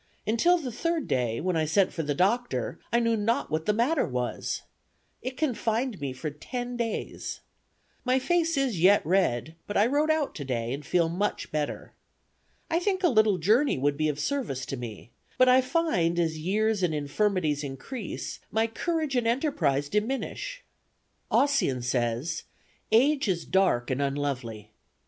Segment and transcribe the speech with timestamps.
[0.25, 3.71] Until the third day, when I sent for the doctor, I knew not what the
[3.73, 4.63] matter was.
[5.21, 7.41] It confined me for ten days.
[8.03, 11.93] My face is yet red; but I rode out today, and feel much better.
[12.67, 16.35] I think a little journey would be of service to me; but I find, as
[16.35, 20.63] years and infirmities increase, my courage and enterprise diminish.
[21.29, 22.45] Ossian says,
[22.91, 24.71] 'Age is dark and unlovely.'